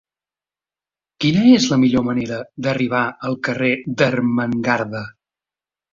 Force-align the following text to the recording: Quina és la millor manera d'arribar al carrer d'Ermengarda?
Quina 1.25 1.43
és 1.57 1.67
la 1.73 1.77
millor 1.83 2.05
manera 2.09 2.39
d'arribar 2.67 3.05
al 3.29 3.39
carrer 3.49 3.73
d'Ermengarda? 4.01 5.05